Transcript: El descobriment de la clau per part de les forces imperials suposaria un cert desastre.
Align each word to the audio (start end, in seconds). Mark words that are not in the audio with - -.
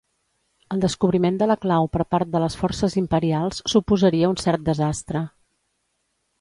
El 0.75 0.79
descobriment 0.85 1.37
de 1.41 1.47
la 1.51 1.57
clau 1.65 1.89
per 1.97 2.07
part 2.15 2.33
de 2.37 2.41
les 2.45 2.57
forces 2.63 2.97
imperials 3.03 3.63
suposaria 3.75 4.35
un 4.35 4.43
cert 4.47 4.67
desastre. 4.73 5.25